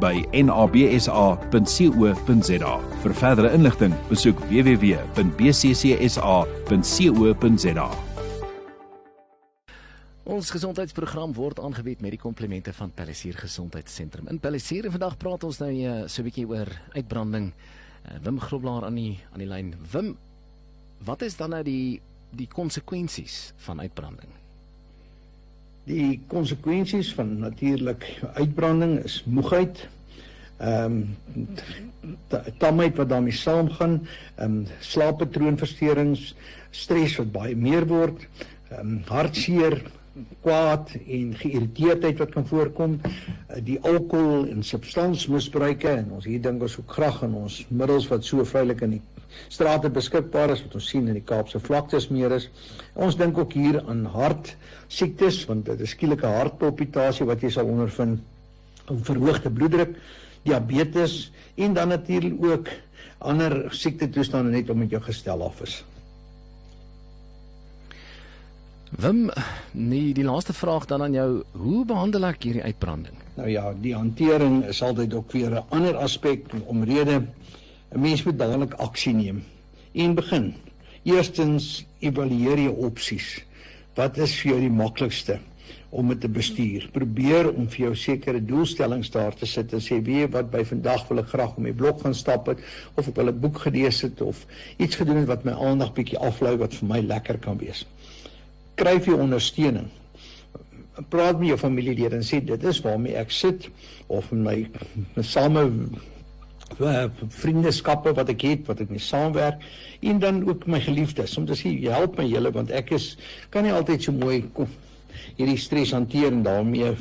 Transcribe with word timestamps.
by 0.00 0.24
nabsa.co.za. 0.32 1.14
Vir 3.02 3.14
verdere 3.14 3.52
inligting, 3.54 3.94
besoek 4.08 4.38
www.bccsa.co.za. 4.50 5.08
Ons 10.28 10.50
gesondheidsprogram 10.52 11.32
word 11.32 11.56
aangebied 11.64 12.02
met 12.04 12.12
die 12.12 12.20
komplemente 12.20 12.72
van 12.76 12.90
Palisier 12.92 13.32
Gesondheidssentrum. 13.40 14.26
In 14.28 14.36
Palisier 14.44 14.84
en 14.84 14.92
vandag 14.92 15.16
praat 15.16 15.44
ons 15.48 15.56
nou 15.62 15.70
uh, 15.72 16.04
so 16.04 16.20
'n 16.20 16.24
bietjie 16.28 16.44
oor 16.44 16.68
uitbranding. 16.92 17.48
Uh, 17.48 18.18
Wim 18.22 18.40
Groblaar 18.40 18.84
aan 18.84 18.94
die 19.00 19.16
aan 19.32 19.40
die 19.40 19.48
lyn. 19.48 19.74
Wim, 19.92 20.18
wat 21.00 21.22
is 21.22 21.36
dan 21.36 21.50
nou 21.50 21.62
die 21.64 22.00
die 22.30 22.46
konsekwensies 22.46 23.54
van 23.56 23.80
uitbranding? 23.80 24.28
Die 25.88 26.20
konsekwensies 26.28 27.14
van 27.16 27.38
natuurlik 27.38 28.04
uitbranding 28.34 28.98
is 29.04 29.22
moegheid. 29.26 29.86
Ehm 30.58 31.04
um, 31.34 31.48
tamheid 32.58 32.96
wat 32.96 33.08
daarmee 33.08 33.32
saamgaan, 33.32 34.00
ehm 34.34 34.58
um, 34.58 34.66
slaappatroonversteurings, 34.80 36.34
stres 36.70 37.16
wat 37.16 37.32
baie 37.32 37.56
meer 37.56 37.86
word, 37.86 38.26
ehm 38.68 38.80
um, 38.80 39.00
hartseer, 39.08 39.80
kwaad 40.42 40.92
en 41.06 41.34
geïrriteerdheid 41.38 42.18
wat 42.18 42.34
kan 42.34 42.46
voorkom, 42.46 42.98
uh, 43.00 43.60
die 43.64 43.78
alkohol 43.86 44.48
en 44.50 44.64
substansmisbruike 44.66 45.88
en 45.88 46.10
ons 46.18 46.26
hier 46.26 46.42
dink 46.42 46.62
ons 46.62 46.78
ook 46.80 46.96
graag 46.98 47.22
aan 47.24 47.36
ons 47.44 47.60
middels 47.68 48.08
wat 48.12 48.26
so 48.26 48.44
vrylik 48.44 48.82
in 48.86 48.98
die 48.98 49.04
strate 49.48 49.90
beskikbaar 49.90 50.50
is 50.54 50.62
wat 50.62 50.74
ons 50.74 50.88
sien 50.88 51.08
in 51.08 51.18
die 51.18 51.24
Kaapse 51.24 51.60
vlaktes 51.60 52.08
meer 52.10 52.32
is. 52.36 52.48
Ons 52.94 53.16
dink 53.16 53.38
ook 53.38 53.52
hier 53.52 53.80
aan 53.86 54.04
hart 54.14 54.54
siektes 54.88 55.44
want 55.48 55.66
dit 55.66 55.80
is 55.80 55.94
skielike 55.96 56.26
hartpalpitasie 56.26 57.26
wat 57.28 57.42
jy 57.42 57.50
sal 57.50 57.70
ondervind, 57.70 58.20
verhoogde 58.88 59.50
bloeddruk, 59.50 59.96
diabetes 60.46 61.30
en 61.56 61.74
dan 61.74 61.88
natuurlik 61.88 62.42
ook 62.44 62.72
ander 63.18 63.66
siektetoestande 63.74 64.50
net 64.50 64.70
om 64.70 64.78
met 64.78 64.90
jou 64.90 65.02
gestel 65.02 65.42
af 65.42 65.60
is. 65.66 65.82
Wim, 68.96 69.28
nee, 69.72 70.14
die 70.16 70.24
laaste 70.24 70.54
vraag 70.56 70.86
dan 70.88 71.02
aan 71.02 71.12
jou, 71.12 71.42
hoe 71.52 71.84
behandel 71.84 72.24
ek 72.30 72.46
hierdie 72.46 72.64
uitbranding? 72.64 73.18
Nou 73.36 73.50
ja, 73.52 73.66
die 73.76 73.92
hantering 73.94 74.62
is 74.64 74.80
altyd 74.82 75.14
ook 75.14 75.32
weer 75.32 75.50
'n 75.50 75.64
ander 75.68 75.96
aspek 75.96 76.46
omrede 76.66 77.26
'n 77.94 78.00
mens 78.00 78.22
moet 78.22 78.38
dadelik 78.38 78.74
aksie 78.74 79.14
neem 79.14 79.42
en 79.92 80.14
begin. 80.14 80.54
Eerstens 81.02 81.86
evalueer 81.98 82.58
jy 82.58 82.68
opsies. 82.68 83.44
Wat 83.94 84.18
is 84.18 84.34
vir 84.40 84.50
jou 84.50 84.60
die 84.60 84.70
maklikste 84.70 85.38
om 85.90 86.08
dit 86.08 86.20
te 86.20 86.28
bestuur? 86.28 86.88
Probeer 86.92 87.48
om 87.52 87.68
vir 87.68 87.86
jou 87.86 87.94
sekere 87.96 88.44
doelstellings 88.44 89.10
daar 89.10 89.34
te 89.34 89.46
sit 89.46 89.72
en 89.72 89.80
sê 89.80 90.02
weet 90.04 90.32
wat 90.32 90.50
by 90.50 90.64
vandag 90.64 91.08
wil 91.08 91.18
ek 91.18 91.32
graag 91.32 91.56
om 91.56 91.62
my 91.62 91.72
blok 91.72 92.00
gaan 92.02 92.14
stap 92.14 92.46
het 92.46 92.58
of 92.94 93.08
ek 93.08 93.16
wil 93.16 93.32
'n 93.32 93.40
boek 93.40 93.58
gelees 93.58 94.00
het 94.02 94.20
of 94.20 94.46
iets 94.76 94.96
gedoen 94.96 95.16
het 95.16 95.26
wat 95.26 95.44
my 95.44 95.52
aandag 95.52 95.94
bietjie 95.94 96.18
aflei 96.18 96.56
wat 96.56 96.74
vir 96.74 96.88
my 96.88 97.00
lekker 97.00 97.38
kan 97.38 97.58
wees 97.58 97.86
kry 98.78 98.98
vir 99.02 99.18
ondersteuning. 99.18 99.88
Praat 101.10 101.38
met 101.38 101.52
jou 101.52 101.58
familielede 101.58 102.18
en 102.18 102.26
sê 102.26 102.40
dit 102.44 102.64
is 102.70 102.80
waarmee 102.82 103.18
ek 103.18 103.34
sit 103.34 103.68
of 104.06 104.30
my 104.34 104.62
same 105.34 105.66
uh, 106.80 107.06
vriendskappe 107.28 108.12
wat 108.14 108.28
ek 108.28 108.42
het 108.48 108.66
wat 108.66 108.80
ek 108.80 108.90
mee 108.90 109.02
saamwerk 109.02 109.62
en 110.00 110.18
dan 110.18 110.42
ook 110.48 110.66
my 110.66 110.80
geliefdes 110.80 111.36
om 111.38 111.46
te 111.46 111.56
sê 111.58 111.74
help 111.88 112.18
my 112.18 112.28
julle 112.28 112.52
want 112.52 112.70
ek 112.70 112.92
is 112.98 113.16
kan 113.50 113.64
nie 113.66 113.72
altyd 113.72 114.02
so 114.02 114.12
mooi 114.12 114.42
kom 114.52 114.68
hierdie 115.38 115.58
stres 115.60 115.92
hanteer 115.94 116.32
en 116.32 116.42
daarmee 116.42 116.92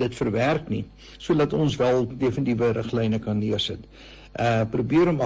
dit 0.00 0.16
verwerk 0.18 0.68
nie 0.72 0.82
sodat 1.18 1.54
ons 1.56 1.76
wel 1.80 2.06
definitiewe 2.18 2.72
riglyne 2.78 3.20
kan 3.22 3.38
neersit. 3.42 3.84
Uh 4.32 4.62
probeer 4.72 5.10
om 5.10 5.18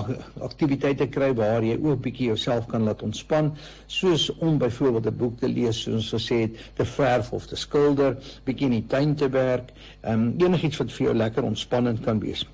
aktiwiteite 0.42 1.06
kry 1.14 1.28
waar 1.38 1.62
jy 1.62 1.76
ook 1.78 2.00
bietjie 2.02 2.26
jouself 2.32 2.66
kan 2.72 2.88
laat 2.88 3.04
ontspan 3.06 3.52
soos 3.98 4.26
om 4.42 4.58
byvoorbeeld 4.58 5.06
'n 5.06 5.16
boek 5.20 5.38
te 5.38 5.48
lees 5.48 5.82
soos 5.86 6.10
gesê 6.14 6.40
het 6.46 6.58
te 6.74 6.84
verf 6.84 7.32
of 7.32 7.46
te 7.46 7.56
skilder 7.56 8.18
bietjie 8.44 8.66
in 8.66 8.80
die 8.80 8.86
tuin 8.86 9.14
te 9.14 9.28
werk 9.30 9.70
um 10.02 10.34
enigiets 10.38 10.82
wat 10.82 10.92
vir 10.92 11.06
jou 11.06 11.14
lekker 11.14 11.44
ontspannend 11.44 12.02
kan 12.02 12.20
wees 12.20 12.46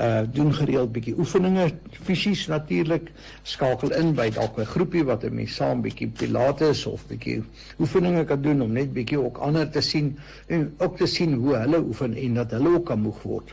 uh 0.00 0.20
doen 0.32 0.52
gereeld 0.54 0.92
bietjie 0.92 1.14
oefeninge 1.18 1.66
fisies 2.08 2.46
natuurlik 2.48 3.10
skakel 3.42 3.92
in 4.00 4.14
by 4.14 4.30
dalk 4.34 4.58
'n 4.58 4.70
groepie 4.74 5.04
wat 5.04 5.24
'n 5.24 5.34
mens 5.34 5.54
saam 5.54 5.82
bietjie 5.82 6.08
pilates 6.08 6.86
of 6.86 7.06
bietjie 7.06 7.42
oefeninge 7.78 8.24
kan 8.24 8.42
doen 8.42 8.62
om 8.62 8.72
net 8.72 8.92
bietjie 8.92 9.20
ook 9.20 9.38
ander 9.38 9.70
te 9.70 9.80
sien 9.80 10.16
en 10.46 10.72
ook 10.78 10.96
te 10.96 11.06
sien 11.06 11.34
hoe 11.34 11.56
hulle 11.56 11.80
oefen 11.80 12.14
en 12.14 12.34
dat 12.34 12.50
hulle 12.50 12.74
ook 12.76 12.86
kan 12.86 13.00
moeg 13.00 13.22
word 13.22 13.52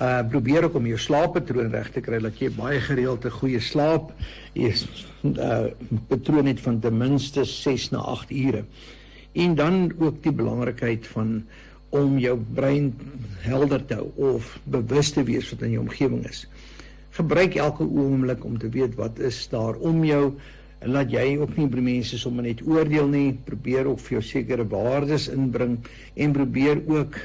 uh 0.00 0.20
probeer 0.28 0.64
ook 0.64 0.74
om 0.76 0.86
jou 0.86 0.98
slaappatroon 1.00 1.70
reg 1.72 1.88
te 1.92 2.00
kry 2.04 2.18
dat 2.20 2.36
jy 2.38 2.50
baie 2.52 2.80
gereeld 2.80 3.24
'n 3.24 3.38
goeie 3.40 3.60
slaap 3.60 4.12
is 4.52 4.84
uh 5.24 5.72
patroon 6.08 6.46
het 6.46 6.60
van 6.60 6.80
ten 6.80 6.96
minste 6.96 7.44
6 7.44 7.90
na 7.90 7.98
8 7.98 8.30
ure. 8.30 8.64
En 9.32 9.54
dan 9.54 9.92
ook 9.98 10.22
die 10.22 10.32
belangrikheid 10.32 11.06
van 11.06 11.44
om 11.94 12.18
jou 12.18 12.34
brein 12.54 12.90
helder 13.44 13.84
te 13.86 14.00
hou 14.00 14.10
of 14.34 14.58
bewus 14.64 15.12
te 15.14 15.24
wees 15.26 15.48
wat 15.52 15.62
in 15.66 15.76
jou 15.76 15.84
omgewing 15.84 16.24
is. 16.28 16.44
Gebruik 17.16 17.56
elke 17.56 17.86
oomblik 17.86 18.44
om 18.44 18.58
te 18.58 18.68
weet 18.72 18.96
wat 18.98 19.20
is 19.22 19.38
daar 19.52 19.78
om 19.78 20.02
jou 20.04 20.34
en 20.84 20.92
laat 20.92 21.12
jy 21.12 21.38
ook 21.40 21.54
nie 21.56 21.68
by 21.72 21.80
mense 21.84 22.18
sommer 22.20 22.44
net 22.44 22.60
oordeel 22.66 23.08
nie. 23.08 23.38
Probeer 23.46 23.88
ook 23.88 24.02
vir 24.04 24.18
jou 24.18 24.24
sekere 24.28 24.66
waardes 24.68 25.30
inbring 25.32 25.78
en 26.14 26.34
probeer 26.36 26.82
ook 26.84 27.16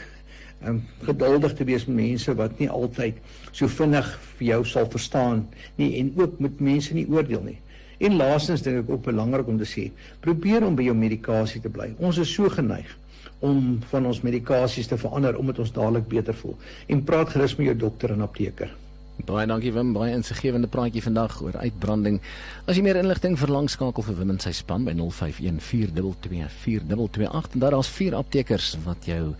um, 0.66 0.80
geduldig 1.04 1.58
te 1.58 1.68
wees 1.68 1.86
met 1.90 1.98
mense 1.98 2.36
wat 2.40 2.62
nie 2.62 2.70
altyd 2.70 3.20
so 3.52 3.68
vinnig 3.68 4.08
vir 4.38 4.48
jou 4.54 4.62
sal 4.66 4.88
verstaan 4.94 5.44
nie 5.82 5.94
en 6.00 6.14
ook 6.22 6.40
met 6.40 6.64
mense 6.64 6.96
nie 6.96 7.08
oordeel 7.10 7.44
nie. 7.50 7.60
En 8.02 8.16
laastens 8.18 8.64
dink 8.66 8.82
ek 8.82 8.96
ook 8.96 9.04
belangrik 9.06 9.50
om 9.52 9.60
te 9.62 9.68
sê, 9.68 9.90
probeer 10.24 10.64
om 10.66 10.78
by 10.78 10.88
jou 10.88 10.96
medikasie 10.98 11.62
te 11.62 11.70
bly. 11.70 11.92
Ons 12.02 12.18
is 12.24 12.32
so 12.34 12.50
geneig 12.50 12.90
om 13.41 13.79
van 13.90 14.06
ons 14.06 14.22
medikasies 14.22 14.88
te 14.88 14.97
verander 14.97 15.38
omdat 15.38 15.59
ons 15.59 15.74
dadelik 15.74 16.07
beter 16.07 16.38
voel. 16.38 16.56
En 16.88 17.03
praat 17.03 17.29
gerus 17.34 17.57
met 17.57 17.72
jou 17.72 17.78
dokter 17.88 18.13
en 18.13 18.22
apteker. 18.22 18.72
Baie 19.25 19.46
dankie 19.46 19.74
Wim, 19.74 19.91
baie 19.94 20.13
insiggewende 20.16 20.69
praatjie 20.72 21.03
vandag 21.03 21.35
oor 21.46 21.57
uitbranding. 21.62 22.19
As 22.66 22.78
jy 22.78 22.85
meer 22.85 22.97
inligting 23.01 23.35
verlang 23.38 23.68
skakel 23.69 24.06
vir 24.07 24.18
Wim 24.18 24.34
en 24.34 24.40
sy 24.41 24.53
span 24.56 24.85
by 24.88 24.96
051 24.97 25.59
422 25.62 26.47
4228 26.63 27.57
en 27.57 27.66
daar 27.66 27.78
is 27.78 27.91
vier 27.97 28.18
aptekers 28.18 28.72
wat 28.85 29.09
jou 29.09 29.35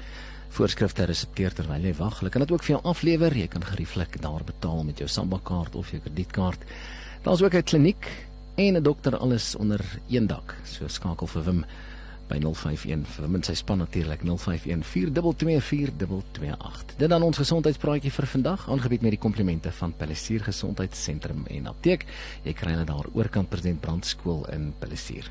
voorskrifte 0.51 1.07
resepteer 1.07 1.56
terwyl 1.56 1.88
jy 1.88 1.94
wag. 1.97 2.19
Hulle 2.19 2.34
kan 2.34 2.44
dit 2.44 2.51
ook 2.51 2.66
vir 2.67 2.75
jou 2.75 2.81
aflewer. 2.91 3.38
Jy 3.38 3.47
kan 3.53 3.66
gerieflik 3.66 4.19
daar 4.22 4.44
betaal 4.45 4.84
met 4.85 5.00
jou 5.01 5.07
Samba 5.09 5.40
kaart 5.47 5.78
of 5.79 5.94
jou 5.94 6.01
kredietkaart. 6.03 6.67
Daar's 7.23 7.41
ook 7.41 7.56
'n 7.56 7.63
kliniek 7.63 8.06
en 8.57 8.75
'n 8.78 8.84
dokter 8.84 9.17
alles 9.17 9.56
onder 9.56 9.81
een 10.09 10.28
dak. 10.28 10.56
So 10.63 10.88
skakel 10.88 11.28
vir 11.28 11.44
Wim 11.44 11.66
by 12.31 12.40
051 12.40 13.03
vir 13.16 13.28
en 13.28 13.44
sy 13.46 13.56
span 13.59 13.81
natuurlik 13.84 14.24
051 14.24 14.86
4224228. 14.88 16.96
Dit 17.02 17.12
dan 17.12 17.28
ons 17.28 17.42
gesondheidspraatjie 17.42 18.14
vir 18.16 18.29
vandag, 18.35 18.67
aangebied 18.72 19.03
met 19.05 19.16
die 19.17 19.22
komplimente 19.22 19.73
van 19.82 19.96
Palisier 19.97 20.41
Gesondheidssentrum 20.47 21.41
en 21.52 21.64
Apteek. 21.73 22.08
Jy 22.47 22.53
kry 22.55 22.76
hulle 22.76 22.88
daar 22.88 23.11
oorkant 23.14 23.52
President 23.52 23.84
Brandskool 23.84 24.41
in 24.55 24.72
Palisier. 24.79 25.28